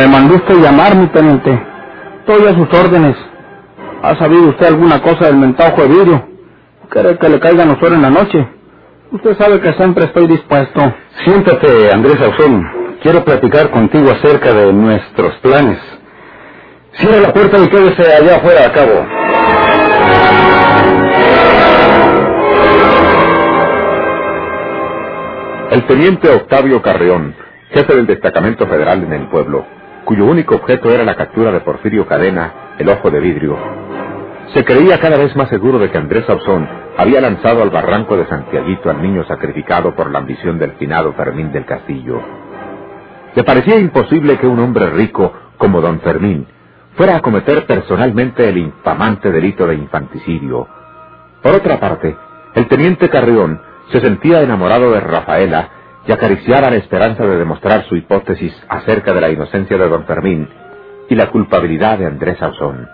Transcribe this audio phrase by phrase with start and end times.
[0.00, 1.62] Me mandó usted llamar, mi teniente.
[2.20, 3.14] Estoy a sus órdenes.
[4.02, 6.26] ¿Ha sabido usted alguna cosa del mentajo de vidrio?
[6.88, 8.48] ¿Quiere que le caiga nosotros en la noche?
[9.12, 10.80] Usted sabe que siempre estoy dispuesto.
[11.22, 12.96] Siéntate, Andrés Ausón.
[13.02, 15.78] Quiero platicar contigo acerca de nuestros planes.
[16.92, 19.06] Cierra la puerta y quédese allá afuera a cabo.
[25.72, 27.34] El teniente Octavio Carreón,
[27.70, 29.66] jefe del destacamento federal en el pueblo,
[30.04, 33.56] cuyo único objeto era la captura de Porfirio Cadena, el ojo de vidrio,
[34.54, 38.26] se creía cada vez más seguro de que Andrés Ausón había lanzado al barranco de
[38.26, 42.20] Santiaguito al niño sacrificado por la ambición del finado Fermín del Castillo.
[43.36, 46.48] Le parecía imposible que un hombre rico como don Fermín
[46.96, 50.66] fuera a cometer personalmente el infamante delito de infanticidio.
[51.42, 52.16] Por otra parte,
[52.54, 53.60] el teniente Carrión
[53.92, 55.68] se sentía enamorado de Rafaela
[56.06, 60.48] y acariciaba la esperanza de demostrar su hipótesis acerca de la inocencia de don Fermín
[61.08, 62.88] y la culpabilidad de Andrés Ausón.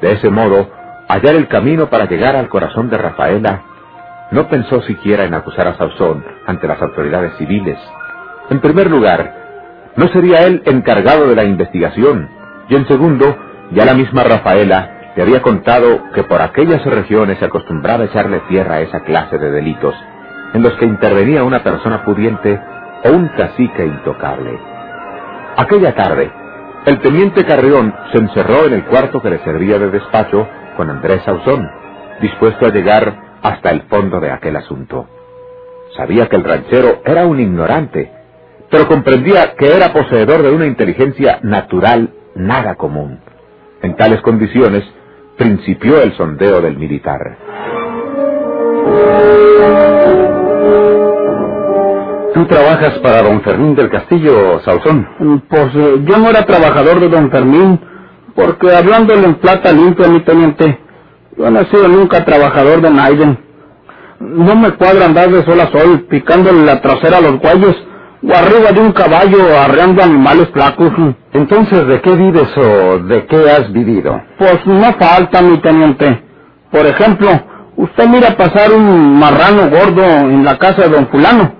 [0.00, 0.70] De ese modo,
[1.08, 3.62] hallar el camino para llegar al corazón de Rafaela,
[4.30, 7.78] no pensó siquiera en acusar a Sauzón ante las autoridades civiles.
[8.50, 9.34] En primer lugar,
[9.96, 12.28] no sería él encargado de la investigación,
[12.68, 13.36] y en segundo,
[13.70, 18.40] ya la misma Rafaela le había contado que por aquellas regiones se acostumbraba a echarle
[18.48, 19.94] tierra a esa clase de delitos,
[20.54, 22.60] en los que intervenía una persona pudiente
[23.04, 24.58] o un cacique intocable.
[25.56, 26.30] Aquella tarde,
[26.86, 31.22] el teniente Carrión se encerró en el cuarto que le servía de despacho con Andrés
[31.24, 31.68] Sauzón,
[32.20, 35.08] dispuesto a llegar hasta el fondo de aquel asunto.
[35.96, 38.12] Sabía que el ranchero era un ignorante,
[38.70, 43.20] pero comprendía que era poseedor de una inteligencia natural nada común.
[43.82, 44.84] En tales condiciones,
[45.36, 47.36] principió el sondeo del militar.
[52.34, 55.42] ¿Tú trabajas para don Fermín del Castillo, Sauzón?
[55.48, 57.80] Pues eh, yo no era trabajador de don Fermín,
[58.34, 60.78] porque hablándole en plata limpia, mi teniente,
[61.38, 63.38] yo no he sido nunca trabajador de Naiden.
[64.20, 67.76] No me cuadra andar de sol a sol, picándole la trasera a los guayos,
[68.22, 70.92] o arriba de un caballo arreando animales flacos.
[71.32, 74.20] Entonces, ¿de qué vives o de qué has vivido?
[74.38, 76.22] Pues no falta, mi teniente.
[76.70, 77.30] Por ejemplo,
[77.76, 81.56] usted mira pasar un marrano gordo en la casa de don fulano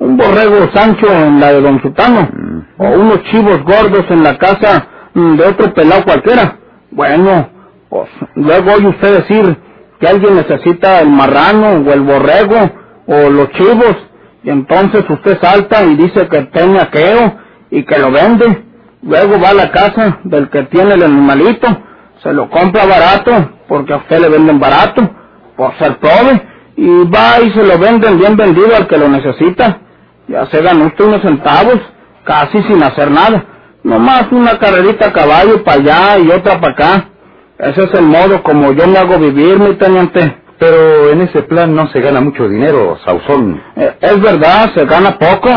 [0.00, 2.28] un borrego Sancho en la de Don Sutano,
[2.78, 6.56] o unos chivos gordos en la casa mm, de otro pelado cualquiera.
[6.90, 7.50] Bueno,
[7.90, 9.56] pues luego oye usted decir
[10.00, 12.56] que alguien necesita el marrano o el borrego
[13.06, 13.96] o los chivos,
[14.42, 17.36] y entonces usted salta y dice que tiene aqueo
[17.70, 18.64] y que lo vende.
[19.02, 21.66] Luego va a la casa del que tiene el animalito,
[22.22, 25.02] se lo compra barato, porque a usted le venden barato,
[25.56, 26.42] por ser pobre,
[26.76, 29.80] y va y se lo venden bien vendido al que lo necesita.
[30.28, 31.80] Ya se ganó usted unos centavos,
[32.24, 33.44] casi sin hacer nada.
[33.82, 37.08] Nomás una carrerita a caballo para allá y otra para acá.
[37.58, 40.38] Ese es el modo como yo me hago vivir, mi teniente.
[40.58, 43.62] Pero en ese plan no se gana mucho dinero, Sauzón.
[43.76, 45.48] Eh, es verdad, se gana poco,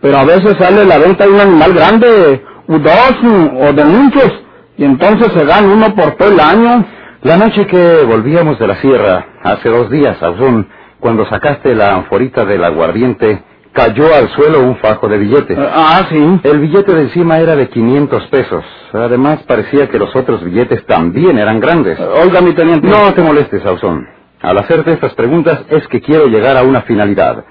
[0.00, 3.12] pero a veces sale la venta de un animal grande, o dos,
[3.60, 4.32] o de muchos,
[4.76, 6.84] y entonces se gana uno por todo el año.
[7.22, 10.68] La noche que volvíamos de la sierra, hace dos días, Sauzón,
[10.98, 13.42] cuando sacaste la anforita del aguardiente,
[13.72, 15.58] cayó al suelo un fajo de billetes.
[15.58, 16.40] Ah, sí.
[16.44, 18.64] El billete de encima era de 500 pesos.
[18.92, 21.98] Además, parecía que los otros billetes también eran grandes.
[22.00, 22.86] Oiga, mi teniente.
[22.88, 24.06] No te molestes, Sauzón.
[24.42, 27.44] Al hacerte estas preguntas es que quiero llegar a una finalidad.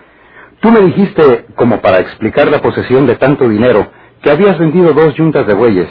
[0.60, 3.88] Tú me dijiste, como para explicar la posesión de tanto dinero,
[4.22, 5.88] que habías vendido dos yuntas de bueyes.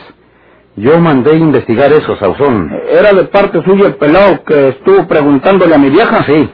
[0.79, 2.71] Yo mandé investigar eso, Sauzón.
[2.89, 6.25] ¿Era de parte suya el pelado que estuvo preguntándole a mi vieja?
[6.25, 6.51] Sí.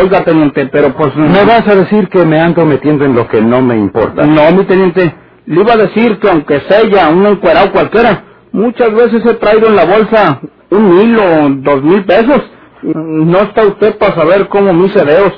[0.00, 1.14] Oiga, teniente, pero pues...
[1.16, 4.24] ¿Me vas a decir que me ando metiendo en lo que no me importa?
[4.26, 5.12] No, mi teniente.
[5.46, 9.76] Le iba a decir que aunque sea un encuerado cualquiera, muchas veces he traído en
[9.76, 12.40] la bolsa un mil o dos mil pesos.
[12.82, 15.32] No está usted para saber cómo mis cereos.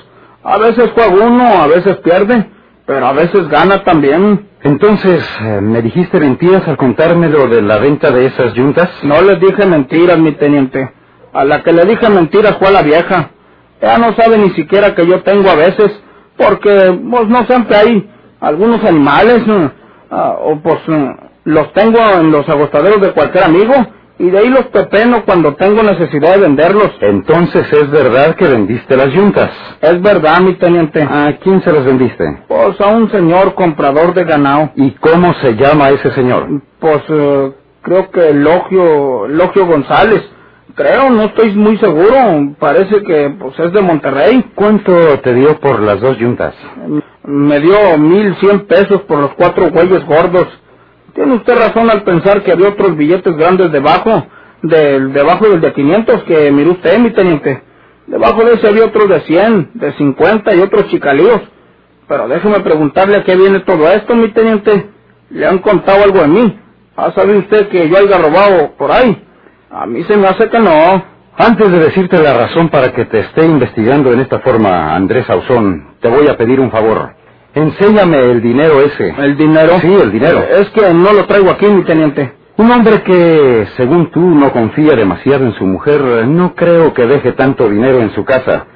[0.44, 2.50] A veces juega uno, a veces pierde,
[2.90, 4.48] pero a veces gana también.
[4.64, 8.90] Entonces, eh, ¿me dijiste mentiras al contarme lo de la venta de esas yuntas?
[9.04, 10.90] No les dije mentiras, mi teniente.
[11.32, 13.30] A la que le dije mentiras fue a la vieja.
[13.80, 16.02] Ella no sabe ni siquiera que yo tengo a veces,
[16.36, 18.10] porque pues no siempre hay
[18.40, 19.40] algunos animales,
[20.10, 20.80] ah, o pues
[21.44, 23.72] los tengo en los agostaderos de cualquier amigo,
[24.20, 26.90] y de ahí los pepeno cuando tengo necesidad de venderlos.
[27.00, 29.50] Entonces es verdad que vendiste las yuntas.
[29.80, 31.02] Es verdad, mi teniente.
[31.02, 32.24] ¿A quién se las vendiste?
[32.46, 34.72] Pues a un señor comprador de ganado.
[34.76, 36.48] ¿Y cómo se llama ese señor?
[36.78, 40.22] Pues eh, creo que Logio, Logio González.
[40.74, 42.54] Creo, no estoy muy seguro.
[42.58, 44.44] Parece que pues es de Monterrey.
[44.54, 46.54] ¿Cuánto te dio por las dos yuntas?
[47.24, 50.46] Me dio mil cien pesos por los cuatro güeyes gordos.
[51.14, 54.26] Tiene usted razón al pensar que había otros billetes grandes debajo,
[54.62, 57.62] del, debajo del de 500 que miró usted, mi teniente.
[58.06, 61.40] Debajo de ese había otros de 100, de 50 y otros chicalíos.
[62.08, 64.90] Pero déjeme preguntarle a qué viene todo esto, mi teniente.
[65.30, 66.60] ¿Le han contado algo de mí?
[66.96, 69.24] ¿Ha sabido usted que yo haya robado por ahí?
[69.70, 71.04] A mí se me hace que no.
[71.38, 75.96] Antes de decirte la razón para que te esté investigando en esta forma, Andrés Ausón,
[76.00, 77.14] te voy a pedir un favor.
[77.54, 79.14] Enséñame el dinero ese.
[79.18, 79.78] ¿El dinero?
[79.80, 80.40] Sí, el dinero.
[80.40, 82.32] Es que no lo traigo aquí, mi teniente.
[82.58, 87.32] Un hombre que, según tú, no confía demasiado en su mujer, no creo que deje
[87.32, 88.66] tanto dinero en su casa.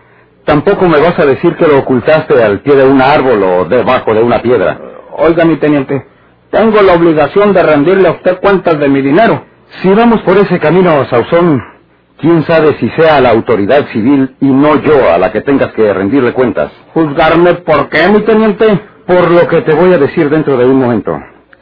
[0.44, 4.14] Tampoco me vas a decir que lo ocultaste al pie de un árbol o debajo
[4.14, 4.78] de una piedra.
[5.18, 6.06] Oiga, mi teniente,
[6.50, 9.44] tengo la obligación de rendirle a usted cuentas de mi dinero.
[9.82, 11.62] Si vamos por ese camino, Sauzón,
[12.24, 15.92] quién sabe si sea la autoridad civil y no yo a la que tengas que
[15.92, 16.72] rendirle cuentas.
[16.94, 18.80] ¿Juzgarme por qué, mi teniente?
[19.06, 21.12] Por lo que te voy a decir dentro de un momento.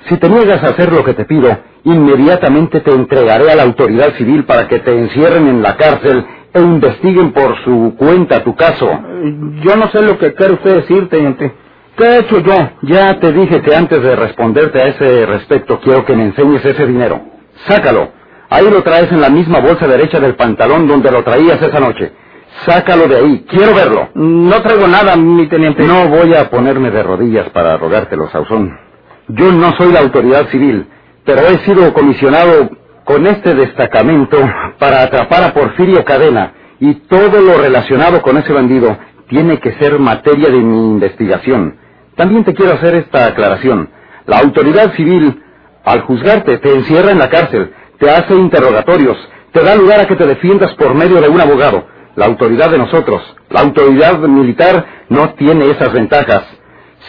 [0.08, 1.48] Si te niegas a hacer lo que te pido,
[1.82, 6.24] inmediatamente te entregaré a la autoridad civil para que te encierren en la cárcel
[6.54, 8.88] e investiguen por su cuenta tu caso.
[9.64, 11.52] Yo no sé lo que quiere usted decir, teniente.
[11.96, 12.54] ¿Qué he hecho yo?
[12.82, 16.86] Ya te dije que antes de responderte a ese respecto quiero que me enseñes ese
[16.86, 17.20] dinero.
[17.66, 18.21] Sácalo.
[18.52, 22.12] Ahí lo traes en la misma bolsa derecha del pantalón donde lo traías esa noche.
[22.66, 23.46] Sácalo de ahí.
[23.48, 24.10] Quiero verlo.
[24.14, 25.82] No traigo nada, mi teniente.
[25.84, 28.78] No voy a ponerme de rodillas para rogártelo, Sauzón.
[29.28, 30.86] Yo no soy la autoridad civil,
[31.24, 32.68] pero he sido comisionado
[33.04, 34.36] con este destacamento
[34.78, 38.98] para atrapar a Porfirio Cadena y todo lo relacionado con ese bandido
[39.30, 41.78] tiene que ser materia de mi investigación.
[42.16, 43.88] También te quiero hacer esta aclaración.
[44.26, 45.42] La autoridad civil,
[45.84, 47.72] al juzgarte, te encierra en la cárcel,
[48.02, 49.16] te hace interrogatorios,
[49.52, 51.86] te da lugar a que te defiendas por medio de un abogado.
[52.16, 56.42] La autoridad de nosotros, la autoridad militar, no tiene esas ventajas.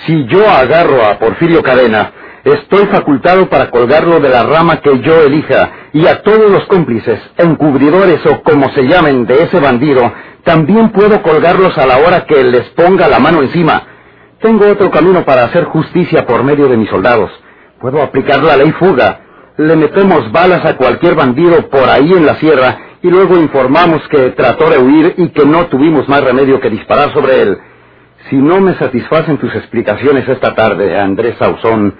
[0.06, 2.12] Si yo agarro a Porfirio Cadena,
[2.44, 7.20] estoy facultado para colgarlo de la rama que yo elija, y a todos los cómplices,
[7.38, 10.14] encubridores o como se llamen de ese bandido,
[10.44, 13.82] también puedo colgarlos a la hora que les ponga la mano encima.
[14.42, 17.32] Tengo otro camino para hacer justicia por medio de mis soldados.
[17.82, 19.23] Puedo aplicar la ley fuga.
[19.58, 24.32] Le metemos balas a cualquier bandido por ahí en la sierra y luego informamos que
[24.32, 27.58] trató de huir y que no tuvimos más remedio que disparar sobre él.
[28.30, 31.94] Si no me satisfacen tus explicaciones esta tarde, Andrés Sauzón,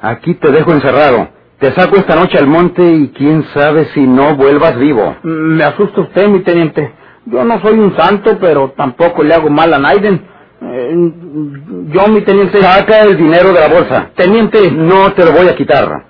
[0.00, 1.28] aquí te dejo encerrado.
[1.58, 5.16] Te saco esta noche al monte y quién sabe si no vuelvas vivo.
[5.22, 6.94] Me asusta usted, mi teniente.
[7.26, 10.22] Yo no soy un santo, pero tampoco le hago mal a Naiden.
[10.62, 10.94] Eh,
[11.88, 12.62] yo, mi teniente...
[12.62, 14.10] Saca el dinero de la bolsa.
[14.16, 14.70] Teniente...
[14.70, 16.06] No te lo voy a quitar.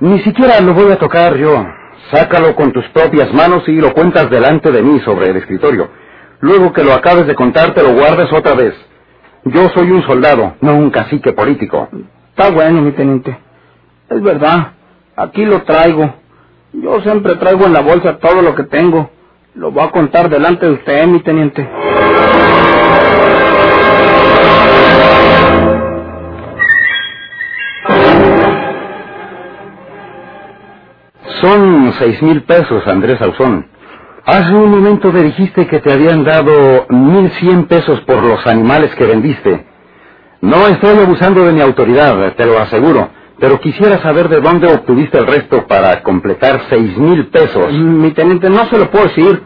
[0.00, 1.66] Ni siquiera lo voy a tocar yo.
[2.10, 5.88] Sácalo con tus propias manos y lo cuentas delante de mí sobre el escritorio.
[6.40, 8.74] Luego que lo acabes de contar, te lo guardes otra vez.
[9.44, 11.88] Yo soy un soldado, no un cacique político.
[12.30, 13.38] Está bueno, mi teniente.
[14.10, 14.72] Es verdad.
[15.16, 16.14] Aquí lo traigo.
[16.74, 19.10] Yo siempre traigo en la bolsa todo lo que tengo.
[19.54, 21.66] Lo voy a contar delante de usted, mi teniente.
[31.40, 33.66] Son seis mil pesos, Andrés Ausón.
[34.24, 38.94] Hace un momento me dijiste que te habían dado mil cien pesos por los animales
[38.94, 39.66] que vendiste.
[40.40, 45.18] No estoy abusando de mi autoridad, te lo aseguro, pero quisiera saber de dónde obtuviste
[45.18, 47.72] el resto para completar seis mil pesos.
[47.72, 49.42] Mi teniente, no se lo puedo decir.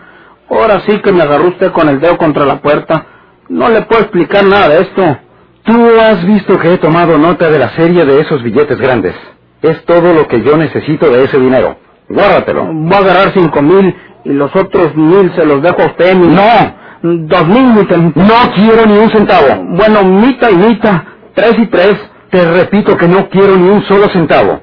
[0.49, 3.07] Ahora sí que me agarró usted con el dedo contra la puerta.
[3.49, 5.19] No le puedo explicar nada de esto.
[5.65, 9.15] Tú has visto que he tomado nota de la serie de esos billetes grandes.
[9.63, 11.77] Es todo lo que yo necesito de ese dinero.
[12.11, 12.67] Guárdatelo.
[12.73, 16.29] Voy a agarrar cinco mil y los otros mil se los dejo a usted, mi...
[16.29, 16.81] No.
[17.03, 18.21] Dos mil, mi teniente.
[18.21, 19.65] No quiero ni un centavo.
[19.77, 21.03] Bueno, mitad y mitad.
[21.35, 21.97] Tres y tres.
[22.31, 24.61] Te repito que no quiero ni un solo centavo.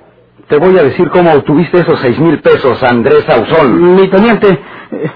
[0.47, 3.95] Te voy a decir cómo obtuviste esos seis mil pesos, Andrés Ausón.
[3.95, 4.47] Mi teniente,
[4.91, 5.11] eh,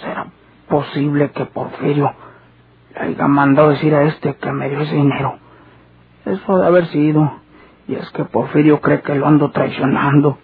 [0.00, 0.26] ¿será
[0.68, 2.14] posible que Porfirio
[2.94, 5.38] le haya mandado decir a este que me dio ese dinero?
[6.24, 7.40] Eso de haber sido.
[7.88, 10.38] Y es que Porfirio cree que lo ando traicionando.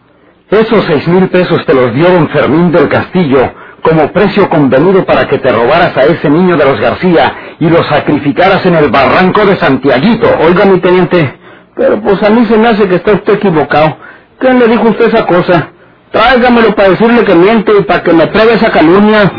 [0.50, 5.26] Esos seis mil pesos te los dio don Fermín del Castillo como precio convenido para
[5.26, 9.44] que te robaras a ese niño de los García y lo sacrificaras en el barranco
[9.44, 10.28] de Santiaguito.
[10.40, 11.38] Oiga, mi teniente,
[11.74, 13.96] pero pues a mí se me hace que está usted equivocado.
[14.38, 15.70] ¿Quién le dijo usted esa cosa?
[16.12, 19.32] Tráigamelo para decirle que miente y para que me pruebe esa calumnia.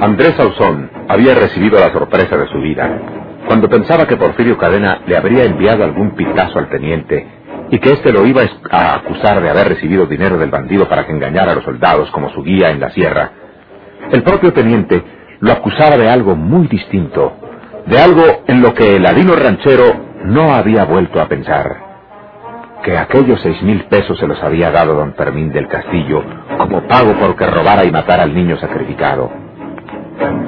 [0.00, 5.16] Andrés Ausón había recibido la sorpresa de su vida cuando pensaba que Porfirio Cadena le
[5.16, 7.26] habría enviado algún pitazo al teniente
[7.70, 11.12] y que éste lo iba a acusar de haber recibido dinero del bandido para que
[11.12, 13.30] engañara a los soldados como su guía en la sierra.
[14.10, 15.02] El propio teniente
[15.40, 17.32] lo acusaba de algo muy distinto,
[17.86, 19.84] de algo en lo que el ladino ranchero
[20.24, 21.92] no había vuelto a pensar.
[22.84, 26.22] Que aquellos seis mil pesos se los había dado don Fermín del Castillo
[26.58, 29.30] como pago porque robara y matara al niño sacrificado.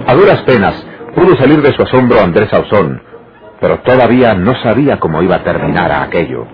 [0.06, 3.02] A duras penas pudo salir de su asombro Andrés Ausón,
[3.60, 6.46] pero todavía no sabía cómo iba a terminar a aquello.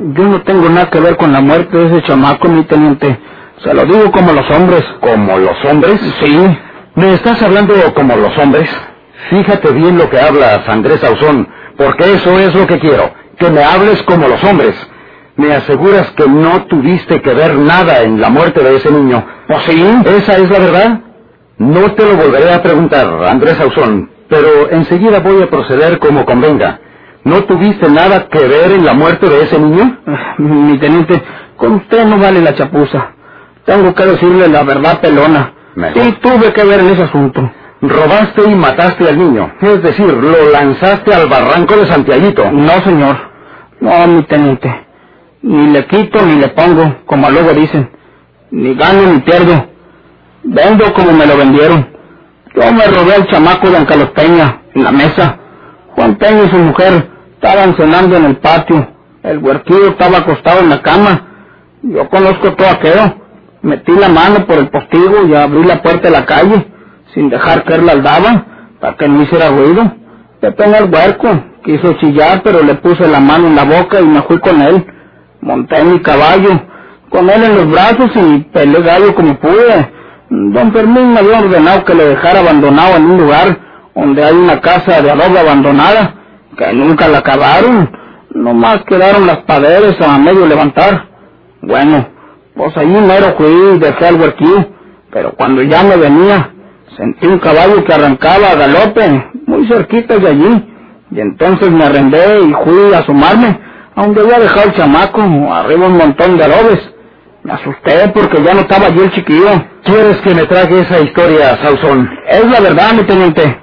[0.00, 3.18] Yo no tengo nada que ver con la muerte de ese chamaco, mi teniente.
[3.64, 4.84] Se lo digo como los hombres.
[5.00, 6.00] ¿Como los hombres?
[6.24, 6.58] Sí.
[6.94, 8.70] ¿Me estás hablando como los hombres?
[9.30, 13.62] Fíjate bien lo que hablas, Andrés Ausón, porque eso es lo que quiero, que me
[13.62, 14.74] hables como los hombres.
[15.38, 19.24] Me aseguras que no tuviste que ver nada en la muerte de ese niño.
[19.48, 19.80] ¿O sí?
[20.04, 21.00] ¿Esa es la verdad?
[21.58, 26.80] No te lo volveré a preguntar, Andrés Ausón, pero enseguida voy a proceder como convenga.
[27.22, 29.98] ¿No tuviste nada que ver en la muerte de ese niño?
[30.38, 31.22] Mi teniente,
[31.56, 33.12] con usted no vale la chapuza.
[33.64, 35.52] Tengo que decirle la verdad pelona.
[35.76, 36.02] Mejor.
[36.02, 37.48] Sí, tuve que ver en ese asunto.
[37.80, 39.52] Robaste y mataste al niño.
[39.60, 42.50] Es decir, lo lanzaste al barranco de Santiaguito.
[42.50, 43.16] No, señor.
[43.80, 44.87] No, mi teniente.
[45.42, 47.90] Ni le quito ni le pongo, como luego dicen.
[48.50, 49.68] Ni gano ni pierdo.
[50.42, 51.88] Vendo como me lo vendieron.
[52.54, 55.38] Yo me robé al chamaco de Ancalos Peña, en la mesa.
[55.94, 58.88] Juan Peña y su mujer estaban cenando en el patio.
[59.22, 61.26] El huerquillo estaba acostado en la cama.
[61.82, 63.14] Yo conozco todo aquello.
[63.62, 66.66] Metí la mano por el postigo y abrí la puerta de la calle,
[67.14, 68.46] sin dejar él la aldaba,
[68.80, 69.92] para que no hiciera ruido.
[70.40, 71.28] Pepe en el huerco,
[71.64, 74.86] quiso chillar, pero le puse la mano en la boca y me fui con él.
[75.40, 76.60] Monté mi caballo,
[77.10, 79.92] con él en los brazos y peleé gallo como pude.
[80.30, 83.58] Don Fermín me había ordenado que le dejara abandonado en un lugar
[83.94, 86.14] donde hay una casa de adobe abandonada,
[86.56, 87.90] que nunca la acabaron.
[88.34, 91.08] Nomás quedaron las paredes a medio levantar.
[91.62, 92.06] Bueno,
[92.54, 94.68] pues allí mero fui y dejé al huerquillo,
[95.10, 96.50] pero cuando ya me venía,
[96.96, 100.74] sentí un caballo que arrancaba a galope, muy cerquita de allí,
[101.10, 103.58] y entonces me arrendé y fui a asomarme,
[103.98, 105.20] a donde había dejado el chamaco,
[105.52, 106.94] arriba un montón de adobes.
[107.42, 109.50] Me asusté porque ya no estaba allí el chiquillo.
[109.82, 112.08] ¿Quieres que me trague esa historia, Sausón?
[112.28, 113.60] Es la verdad, mi teniente.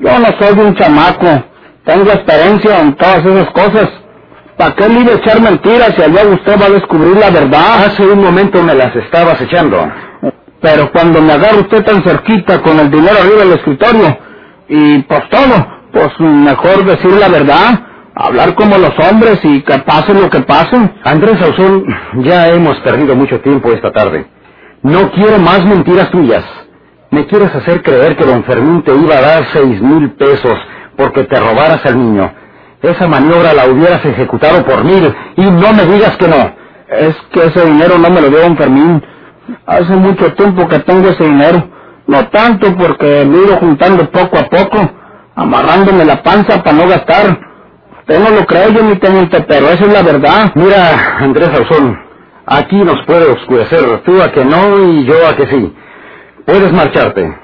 [0.00, 1.44] Yo no soy un chamaco.
[1.84, 3.88] Tengo experiencia en todas esas cosas.
[4.56, 7.84] ¿Para qué le iba a echar mentiras si luego usted va a descubrir la verdad?
[7.86, 9.78] Hace un momento me las estabas echando.
[10.60, 14.18] Pero cuando me agarra usted tan cerquita con el dinero arriba del escritorio
[14.68, 17.87] y pues todo, pues mejor decir la verdad,
[18.18, 20.76] hablar como los hombres y que pase lo que pase.
[21.04, 21.84] Andrés Sausón,
[22.24, 24.26] ya hemos perdido mucho tiempo esta tarde.
[24.82, 26.44] No quiero más mentiras tuyas.
[27.10, 30.58] Me quieres hacer creer que don Fermín te iba a dar seis mil pesos
[30.96, 32.32] porque te robaras al niño.
[32.82, 36.52] Esa maniobra la hubieras ejecutado por mil y no me digas que no.
[36.88, 39.02] Es que ese dinero no me lo dio don Fermín.
[39.66, 41.70] Hace mucho tiempo que tengo ese dinero.
[42.06, 44.90] No tanto porque lo he ido juntando poco a poco,
[45.34, 47.47] amarrándome la panza para no gastar.
[48.08, 50.50] Usted no lo cree yo, mi teniente, pero esa es la verdad.
[50.54, 51.94] Mira, Andrés Ausón,
[52.46, 55.74] aquí nos puede oscurecer tú a que no y yo a que sí.
[56.46, 57.36] Puedes marcharte.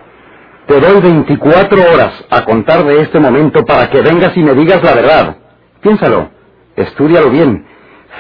[0.66, 4.83] Te doy 24 horas a contar de este momento para que vengas y me digas
[4.83, 5.37] la verdad.
[5.83, 6.30] Piénsalo,
[6.76, 7.66] estúdialo bien,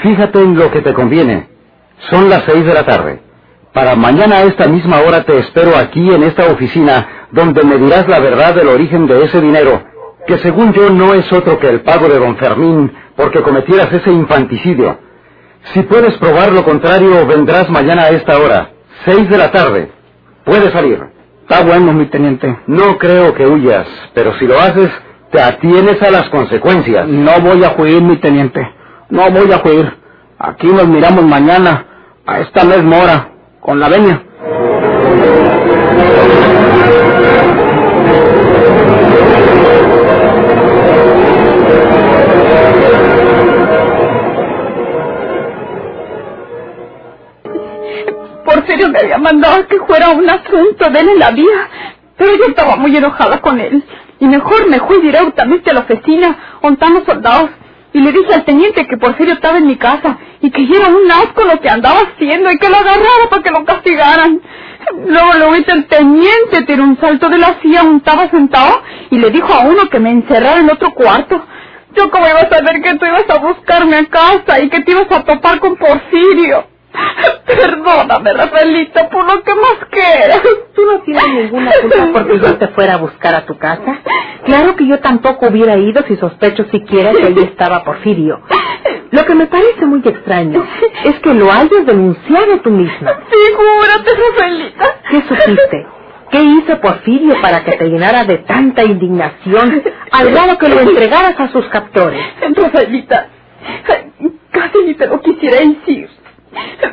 [0.02, 1.48] fíjate en lo que te conviene.
[2.10, 3.22] Son las seis de la tarde.
[3.72, 8.06] Para mañana a esta misma hora te espero aquí en esta oficina donde me dirás
[8.06, 9.82] la verdad del origen de ese dinero,
[10.26, 14.10] que según yo no es otro que el pago de don Fermín porque cometieras ese
[14.10, 14.98] infanticidio.
[15.72, 18.70] Si puedes probar lo contrario, vendrás mañana a esta hora,
[19.04, 19.90] seis de la tarde.
[20.44, 21.02] Puedes salir.
[21.42, 22.58] Está bueno, mi teniente.
[22.66, 24.90] No creo que huyas, pero si lo haces,
[25.30, 27.06] te atienes a las consecuencias.
[27.08, 28.60] No voy a huir, mi teniente.
[29.10, 29.92] No voy a huir.
[30.38, 31.86] Aquí nos miramos mañana,
[32.26, 33.28] a esta misma hora,
[33.60, 34.22] con la veña.
[48.64, 51.68] Porfirio me había mandado que fuera un asunto de él en la vía,
[52.16, 53.84] pero yo estaba muy enojada con él.
[54.20, 57.50] Y mejor me fui directamente a la oficina, los soldados,
[57.92, 61.10] y le dije al teniente que Porfirio estaba en mi casa, y que era un
[61.10, 64.40] asco lo que andaba haciendo, y que lo agarrara para que lo castigaran.
[65.06, 69.30] Luego lo vi el teniente, tiró un salto de la silla estaba sentado, y le
[69.30, 71.44] dijo a uno que me encerrara en otro cuarto.
[71.94, 74.92] Yo cómo iba a saber que tú ibas a buscarme a casa y que te
[74.92, 76.73] ibas a topar con Porfirio.
[77.46, 80.42] Perdóname, Rafaelito, por lo que más quieras.
[80.74, 83.98] Tú no tienes ninguna culpa porque yo te fuera a buscar a tu casa.
[84.44, 88.40] Claro que yo tampoco hubiera ido si sospecho siquiera que ahí estaba Porfirio.
[89.10, 90.64] Lo que me parece muy extraño
[91.04, 93.20] es que lo hayas denunciado tú misma.
[93.30, 94.84] Figúrate, Rafaelita.
[95.10, 95.86] ¿Qué supiste?
[96.30, 101.38] ¿Qué hizo Porfirio para que te llenara de tanta indignación al grado que lo entregaras
[101.38, 102.20] a sus captores?
[102.56, 103.28] Rafaelita,
[104.50, 106.08] casi ni te lo quisiera decir.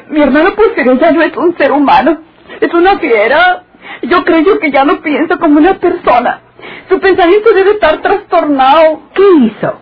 [0.09, 2.19] Mi hermano Porfirio ya no es un ser humano,
[2.59, 3.63] es una fiera.
[4.03, 6.41] Yo creo que ya no piensa como una persona.
[6.89, 9.01] Su pensamiento debe estar trastornado.
[9.13, 9.79] ¿Qué hizo?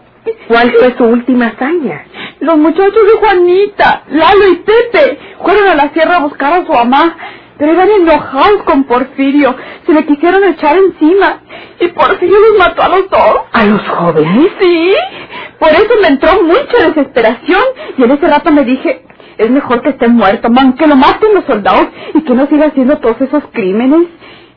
[0.48, 2.04] ¿Cuál fue su última hazaña?
[2.40, 6.72] Los muchachos de Juanita, Lalo y Pepe fueron a la sierra a buscar a su
[6.72, 7.16] mamá,
[7.58, 9.56] pero eran enojados con Porfirio.
[9.86, 11.40] Se le quisieron echar encima
[11.80, 13.36] y Porfirio los mató a los dos.
[13.54, 14.52] ¿A los jóvenes?
[14.62, 14.94] Sí,
[15.60, 17.64] por eso me entró mucha desesperación
[17.98, 19.04] y en ese rato me dije,
[19.39, 22.67] es mejor que esté muerto, man, que lo maten los soldados y que no siga
[22.67, 24.08] haciendo todos esos crímenes.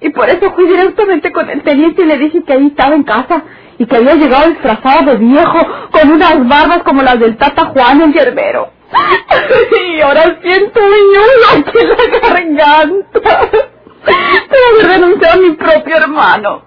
[0.01, 3.05] Y por eso fui directamente con el teniente y le dije que ahí estaba en
[3.05, 3.45] casa
[3.79, 5.59] y que había llegado disfrazado de viejo
[5.93, 8.71] con unas barbas como las del Tata Juan el yerbero.
[9.95, 13.49] Y ahora siento ñulo aquí en la garganta.
[14.05, 16.63] Pero renunciado a mi propio hermano.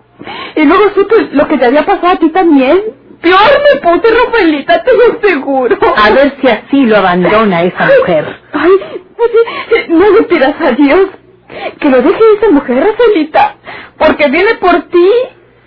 [0.55, 2.81] Y luego supe lo que te había pasado a ti también.
[3.25, 5.77] Peor me puse, Rafaelita, te lo aseguro.
[5.97, 8.39] A ver si así lo abandona esa mujer.
[8.53, 8.71] Ay,
[9.17, 9.31] pues,
[9.75, 11.07] eh, no le pidas a Dios
[11.79, 13.55] que lo deje esa mujer, Rafaelita,
[13.97, 15.09] porque viene por ti.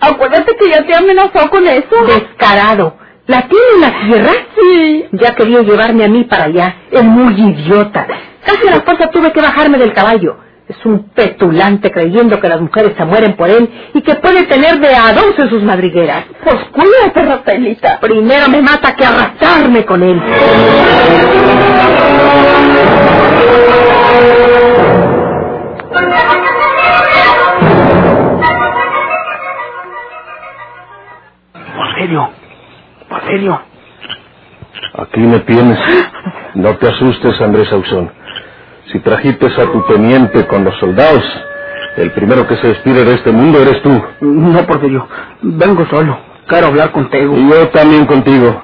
[0.00, 1.96] Acuérdate que ya te amenazó con eso.
[2.06, 2.96] Descarado.
[3.26, 4.32] ¿La tiene en la tierra?
[4.56, 5.06] Sí.
[5.12, 6.76] Ya quería llevarme a mí para allá.
[6.92, 8.06] Es muy idiota.
[8.46, 10.38] Casi a la fuerza tuve que bajarme del caballo.
[10.68, 14.78] Es un petulante creyendo que las mujeres se mueren por él y que puede tener
[14.78, 16.24] de a dos en sus madrigueras.
[16.44, 17.98] Pues cuídate, Rafaelita.
[18.00, 20.20] Primero me mata que arrastrarme con él.
[31.76, 32.30] Porfirio,
[33.08, 33.60] Porfirio.
[34.94, 35.78] Aquí me tienes.
[36.54, 38.10] No te asustes, Andrés Ausón.
[38.92, 41.22] Si trajiste a tu teniente con los soldados,
[41.96, 44.02] el primero que se despide de este mundo eres tú.
[44.20, 45.06] No, Porfirio,
[45.42, 46.18] vengo solo.
[46.46, 47.36] Quiero hablar contigo.
[47.36, 48.62] Y yo también contigo.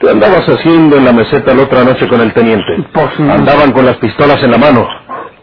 [0.00, 2.84] ¿Qué andabas haciendo en la meseta la otra noche con el teniente?
[2.92, 4.84] Pues, Andaban con las pistolas en la mano.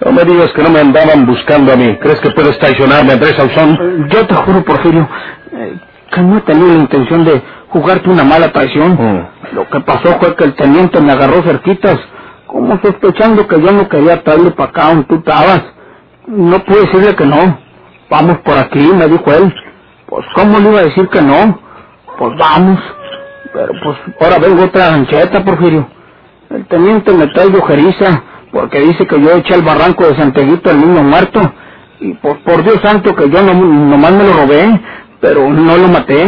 [0.06, 1.98] No me digas que no me andaban buscando a mí.
[2.02, 4.08] ¿Crees que puedes traicionarme, Andrés Ausón?
[4.10, 5.08] Yo te juro, Porfirio,
[5.54, 5.76] eh,
[6.12, 8.94] que no he tenido la intención de jugarte una mala traición.
[8.94, 9.56] Mm.
[9.56, 11.98] Lo que pasó fue que el teniente me agarró cerquitas,
[12.52, 15.62] como sospechando que yo no quería traerle para acá donde tú estabas.
[16.26, 17.60] No pude decirle que no.
[18.10, 19.54] Vamos por aquí, me dijo él.
[20.08, 21.60] Pues, ¿cómo le iba a decir que no?
[22.18, 22.80] Pues vamos.
[23.54, 25.88] Pero pues, ahora vengo otra ancheta, Porfirio.
[26.50, 30.80] El teniente me trae ojeriza, porque dice que yo eché al barranco de Santeguito al
[30.80, 31.40] niño muerto.
[32.00, 34.82] Y pues, por Dios santo que yo no, nomás me lo robé,
[35.22, 36.28] pero no lo maté.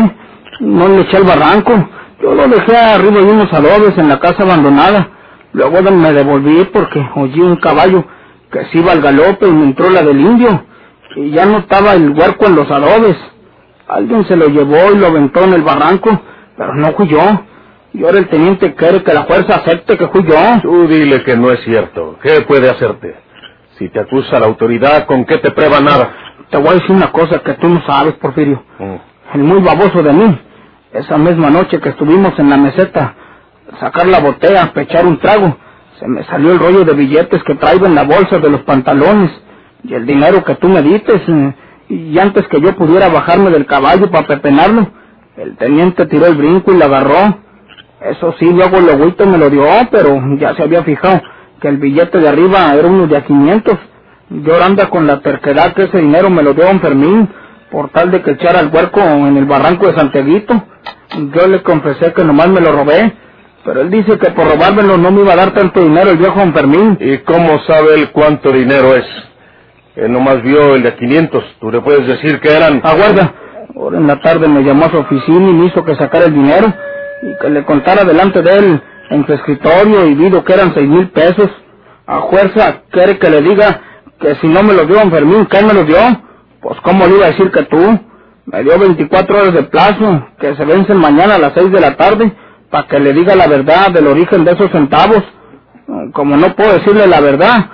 [0.60, 1.72] No le eché al barranco.
[2.22, 5.10] Yo lo dejé arriba de unos adobes en la casa abandonada.
[5.54, 8.06] Luego me devolví porque oí un caballo
[8.52, 10.66] que se iba al galope y me entró la del indio.
[11.16, 13.18] Y ya no estaba el huerco en los adobes.
[13.88, 16.22] Alguien se lo llevó y lo aventó en el barranco,
[16.58, 17.42] pero no fui yo.
[17.94, 20.62] Y ahora el teniente quiere que la fuerza acepte que fui yo.
[20.62, 22.18] Tú dile que no es cierto.
[22.22, 23.16] ¿Qué puede hacerte?
[23.78, 26.14] Si te acusa la autoridad, ¿con qué te prueba nada?
[26.50, 28.64] Te voy a decir una cosa que tú no sabes, Porfirio.
[28.80, 28.96] Mm.
[29.34, 30.40] El muy baboso de mí.
[30.94, 33.16] Esa misma noche que estuvimos en la meseta,
[33.80, 35.58] sacar la botella, pechar un trago,
[36.00, 39.32] se me salió el rollo de billetes que traigo en la bolsa de los pantalones
[39.84, 41.14] y el dinero que tú me diste.
[41.16, 41.56] eh,
[41.90, 44.88] Y antes que yo pudiera bajarme del caballo para pepenarlo,
[45.38, 47.40] el teniente tiró el brinco y lo agarró.
[48.02, 51.22] Eso sí, luego el agüito me lo dio, pero ya se había fijado
[51.62, 53.78] que el billete de arriba era uno de a 500.
[54.30, 57.30] Yo anda con la terquedad que ese dinero me lo dio don Fermín,
[57.72, 60.54] por tal de que echara al huerco en el barranco de Santeguito.
[61.36, 63.14] Yo le confesé que nomás me lo robé,
[63.64, 66.40] pero él dice que por robármelo no me iba a dar tanto dinero el viejo
[66.40, 66.98] don Fermín.
[67.00, 69.06] ¿Y cómo sabe él cuánto dinero es?
[69.96, 71.44] Él nomás vio el de 500.
[71.60, 72.82] Tú le puedes decir que eran...
[72.84, 73.34] Aguarda.
[73.76, 76.34] Ahora en la tarde me llamó a su oficina y me hizo que sacara el
[76.34, 76.74] dinero
[77.24, 80.88] y que le contara delante de él en su escritorio y vido que eran seis
[80.88, 81.50] mil pesos.
[82.08, 83.82] A fuerza quiere que le diga
[84.20, 85.98] que si no me lo dio don Fermín, ¿quién me lo dio?
[86.62, 88.00] Pues cómo le iba a decir que tú.
[88.46, 91.96] Me dio 24 horas de plazo, que se vencen mañana a las 6 de la
[91.96, 92.34] tarde,
[92.72, 95.24] para que le diga la verdad del origen de esos centavos.
[96.14, 97.70] Como no puedo decirle la verdad,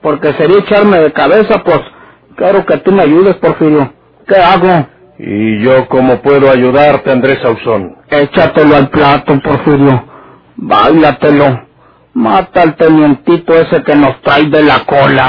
[0.00, 1.80] porque sería echarme de cabeza, pues
[2.36, 3.92] quiero que tú me ayudes, Porfirio.
[4.26, 4.86] ¿Qué hago?
[5.18, 7.96] ¿Y yo cómo puedo ayudarte, Andrés Ausón?
[8.08, 10.04] Échatelo al plato, Porfirio.
[10.56, 11.66] Báilatelo.
[12.14, 15.28] Mata al tenientito ese que nos trae de la cola.